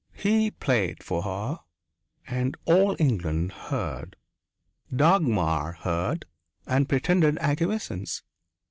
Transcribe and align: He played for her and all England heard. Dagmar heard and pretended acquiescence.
He 0.15 0.49
played 0.49 1.03
for 1.03 1.21
her 1.21 1.59
and 2.25 2.57
all 2.65 2.95
England 2.97 3.51
heard. 3.51 4.15
Dagmar 4.91 5.73
heard 5.73 6.25
and 6.65 6.89
pretended 6.89 7.37
acquiescence. 7.37 8.23